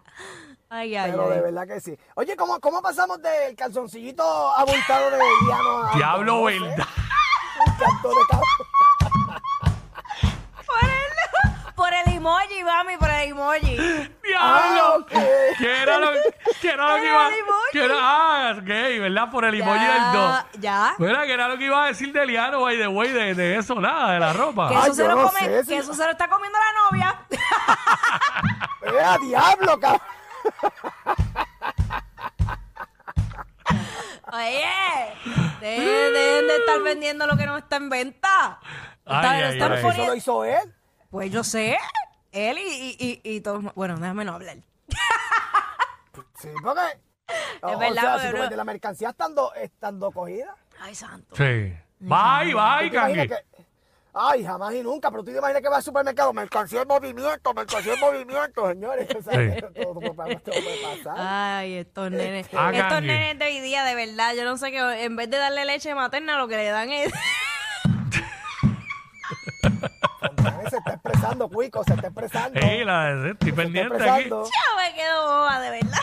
Ay, 0.76 0.94
ay, 0.96 1.10
Pero 1.10 1.28
de 1.30 1.34
ay. 1.36 1.40
verdad 1.40 1.66
que 1.66 1.80
sí. 1.80 1.96
Oye, 2.16 2.36
¿cómo, 2.36 2.60
cómo 2.60 2.82
pasamos 2.82 3.20
del 3.22 3.56
calzoncillito 3.56 4.22
abultado 4.54 5.10
de 5.10 5.18
Diano 5.44 5.82
a... 5.86 5.92
Diablo, 5.94 6.34
no 6.42 6.48
sé, 6.50 6.58
verdad. 6.60 6.86
un 7.66 7.72
canto 7.76 8.08
de 8.10 8.14
cab- 8.28 8.42
Por 10.66 10.84
el, 10.84 11.74
por 11.74 11.94
el 11.94 12.08
emoji, 12.14 12.64
mami, 12.64 12.96
por 12.98 13.08
el 13.10 13.28
emoji. 13.30 13.76
Diablo. 14.22 14.36
Ah, 14.38 14.96
ok. 14.98 15.10
¿Qué 15.58 15.82
era 15.82 15.98
lo, 15.98 16.10
qué 16.60 16.68
era 16.70 16.88
lo 16.88 16.96
que 17.02 17.08
iba 17.08 17.30
que 17.72 17.84
era, 17.84 17.94
ah, 17.98 18.52
gay, 18.62 18.98
¿verdad? 18.98 19.30
Por 19.30 19.44
el 19.44 19.54
emoji 19.60 19.84
del 19.84 20.12
2. 20.12 20.44
Ya. 20.58 20.94
Mira, 20.98 21.24
que 21.24 21.32
era 21.32 21.48
lo 21.48 21.56
que 21.56 21.64
iba 21.64 21.84
a 21.84 21.86
decir 21.88 22.12
de 22.12 22.26
Liano, 22.26 22.60
by 22.62 22.76
the 22.78 22.88
way, 22.88 23.12
de, 23.12 23.34
de 23.34 23.56
eso, 23.56 23.74
nada, 23.80 24.12
de 24.12 24.20
la 24.20 24.32
ropa. 24.32 24.68
Que 24.68 24.74
Ay, 24.76 24.82
eso, 24.84 24.94
se 24.94 25.02
yo 25.02 25.08
lo 25.08 25.14
no 25.16 25.26
come, 25.28 25.40
sé 25.40 25.64
que 25.66 25.76
eso 25.78 25.94
se 25.94 26.04
lo 26.04 26.10
está 26.10 26.28
comiendo 26.28 26.58
la 26.58 26.72
novia. 26.90 27.20
¡Eh, 28.82 29.00
a 29.04 29.18
diablo, 29.18 29.78
cabrón! 29.80 30.00
Oye, 34.32 34.64
dejen, 35.60 36.12
dejen 36.12 36.46
de 36.48 36.56
estar 36.56 36.82
vendiendo 36.82 37.26
lo 37.26 37.36
que 37.36 37.46
no 37.46 37.56
está 37.56 37.76
en 37.76 37.88
venta. 37.88 38.58
Ay, 39.04 39.16
Está- 39.16 39.30
ay, 39.30 39.42
ay. 39.42 39.88
Eso 39.90 40.06
lo 40.06 40.14
hizo 40.14 40.44
él. 40.44 40.74
Pues 41.10 41.30
yo 41.30 41.44
sé, 41.44 41.78
él 42.32 42.58
y, 42.58 42.96
y, 42.98 43.20
y, 43.22 43.36
y 43.36 43.40
todos. 43.40 43.62
Bueno, 43.74 43.96
déjame 43.96 44.24
no 44.24 44.34
hablar. 44.34 44.56
Sí, 46.38 46.48
porque... 46.62 46.80
o 47.62 47.78
verdad, 47.78 48.02
sea, 48.02 48.12
porque 48.14 48.26
si 48.28 48.32
vendes 48.32 48.56
la 48.56 48.64
mercancía 48.64 49.10
estando, 49.10 49.54
estando 49.54 50.10
cogida. 50.10 50.54
Ay, 50.80 50.94
santo. 50.94 51.34
Sí. 51.36 51.74
Bye, 51.98 52.52
bye, 52.54 52.88
¿Tú 52.88 52.90
te 52.90 52.96
imaginas 52.96 53.28
Cangui. 53.28 53.28
que- 53.28 53.65
Ay, 54.18 54.44
jamás 54.46 54.72
y 54.72 54.82
nunca, 54.82 55.10
pero 55.10 55.22
tú 55.22 55.30
te 55.30 55.36
imaginas 55.36 55.60
que 55.60 55.68
va 55.68 55.76
al 55.76 55.82
supermercado, 55.82 56.32
mercancía 56.32 56.80
en 56.82 56.88
movimiento, 56.88 57.52
mercancía 57.52 57.92
en 57.94 58.00
movimiento, 58.00 58.66
señores. 58.70 59.08
O 59.14 59.22
sea, 59.22 59.32
Sí. 59.34 59.60
todo, 59.60 59.70
todo 60.00 60.14
puede- 60.14 60.36
todo 60.36 60.54
puede 60.54 60.96
pasar. 61.04 61.14
Ay, 61.18 61.74
estos 61.74 62.10
nenes. 62.10 62.48
Ah, 62.56 62.70
estos 62.72 63.02
nenes 63.02 63.38
de 63.38 63.44
hoy 63.44 63.60
día, 63.60 63.84
de 63.84 63.94
verdad, 63.94 64.32
yo 64.34 64.44
no 64.44 64.56
sé 64.56 64.70
que 64.70 65.04
en 65.04 65.16
vez 65.16 65.28
de 65.30 65.36
darle 65.36 65.66
leche 65.66 65.94
materna, 65.94 66.38
lo 66.38 66.48
que 66.48 66.56
le 66.56 66.70
dan 66.70 66.90
es. 66.90 67.12
Fontanes 70.20 70.70
se 70.70 70.76
está 70.78 70.92
expresando, 70.94 71.48
Cuico, 71.50 71.84
se 71.84 71.92
está 71.94 72.06
expresando. 72.06 72.58
Ey, 72.60 72.84
la, 72.84 73.10
estoy 73.10 73.36
Se 73.40 73.48
está 73.50 73.62
pendiente 73.62 73.94
aquí. 73.96 74.02
expresando. 74.04 74.44
Yo 74.44 74.76
me 74.82 74.94
quedo 74.94 75.26
boba, 75.26 75.60
de 75.60 75.70
verdad. 75.70 75.98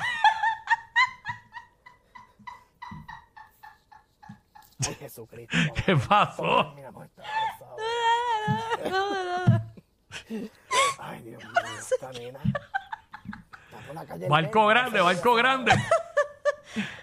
Ay, 4.86 4.96
Jesucristo. 4.96 5.58
¿Qué 5.86 5.96
pasó? 5.96 6.74
Mira, 6.75 6.91
por 6.91 7.08
favor, 7.10 7.10
por 7.10 7.24
favor. 7.25 7.53
Ay, 11.00 11.22
Dios 11.24 11.44
mío, 11.44 11.52
esta 11.80 12.12
nena. 12.12 12.40
Está 12.44 13.78
por 13.88 13.96
la 13.96 14.06
calle. 14.06 14.28
Barco 14.30 14.68
grande, 14.68 15.02
barco 15.02 15.36
grande. 15.36 15.72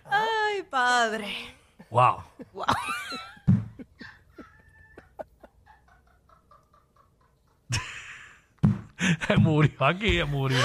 Ay, 0.04 0.62
padre. 0.64 1.56
Wow. 1.90 2.22
Wow. 2.52 2.66
murió 9.38 9.84
aquí, 9.84 10.22
murió. 10.24 10.58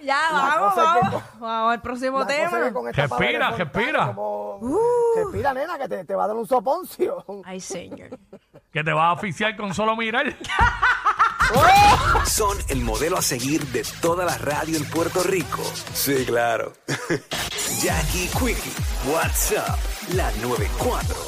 Ya, 0.00 0.20
La 0.32 0.38
vamos, 0.40 0.74
cosa 0.74 0.84
es 0.84 0.92
que 0.92 1.06
vamos. 1.06 1.22
Vamos 1.40 1.72
al 1.72 1.82
próximo 1.82 2.18
La 2.18 2.24
cosa 2.26 2.36
es 2.42 2.50
tema. 2.50 2.64
que 2.66 2.72
con 2.72 2.88
esta 2.88 3.02
Respira, 3.02 3.18
palabra 3.38 3.56
de 3.56 3.64
Fontana, 3.64 3.82
respira. 3.82 4.06
como- 4.14 4.56
Uh. 4.60 4.78
Respira, 5.16 5.54
nena, 5.54 5.78
que 5.78 5.88
te, 5.88 6.04
te 6.04 6.14
va 6.14 6.24
a 6.24 6.26
dar 6.28 6.36
un 6.36 6.46
soponcio. 6.46 7.24
Ay, 7.44 7.60
señor. 7.60 8.18
Que 8.76 8.84
te 8.84 8.92
vas 8.92 9.06
a 9.06 9.12
oficiar 9.12 9.56
con 9.56 9.72
solo 9.72 9.96
mirar. 9.96 10.36
Son 12.26 12.58
el 12.68 12.82
modelo 12.82 13.16
a 13.16 13.22
seguir 13.22 13.64
de 13.68 13.82
toda 14.02 14.26
la 14.26 14.36
radio 14.36 14.76
en 14.76 14.84
Puerto 14.84 15.22
Rico. 15.22 15.62
Sí, 15.94 16.26
claro. 16.26 16.74
Jackie 17.80 18.28
Quickie, 18.38 18.72
WhatsApp, 19.10 19.78
la 20.12 20.30
94. 20.42 21.25